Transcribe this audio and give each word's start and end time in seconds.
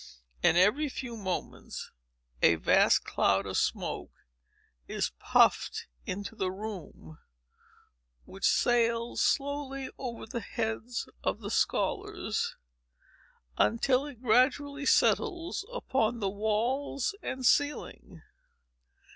And 0.41 0.57
every 0.57 0.89
few 0.89 1.15
moments, 1.15 1.91
a 2.41 2.55
vast 2.55 3.03
cloud 3.03 3.45
of 3.45 3.55
smoke 3.55 4.09
is 4.87 5.11
puffed 5.19 5.85
into 6.07 6.35
the 6.35 6.49
room, 6.49 7.19
which 8.25 8.45
sails 8.49 9.21
slowly 9.21 9.91
over 9.99 10.25
the 10.25 10.39
heads 10.39 11.07
of 11.23 11.39
the 11.41 11.51
scholars, 11.51 12.55
until 13.59 14.07
it 14.07 14.23
gradually 14.23 14.87
settles 14.87 15.65
upon 15.71 16.19
the 16.19 16.31
walls 16.31 17.13
and 17.21 17.45
ceiling. 17.45 18.23